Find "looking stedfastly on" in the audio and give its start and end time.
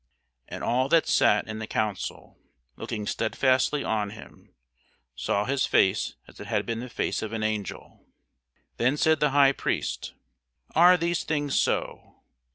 2.75-4.09